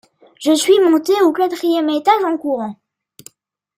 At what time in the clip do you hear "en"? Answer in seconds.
2.23-2.35